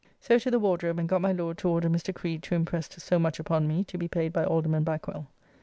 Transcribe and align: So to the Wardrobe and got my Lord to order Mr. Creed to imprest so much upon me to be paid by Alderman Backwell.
So 0.19 0.39
to 0.39 0.49
the 0.49 0.57
Wardrobe 0.57 0.97
and 0.97 1.07
got 1.07 1.21
my 1.21 1.31
Lord 1.31 1.59
to 1.59 1.69
order 1.69 1.87
Mr. 1.87 2.11
Creed 2.11 2.41
to 2.41 2.55
imprest 2.55 2.99
so 2.99 3.19
much 3.19 3.37
upon 3.39 3.67
me 3.67 3.83
to 3.83 3.99
be 3.99 4.07
paid 4.07 4.33
by 4.33 4.43
Alderman 4.45 4.83
Backwell. 4.83 5.27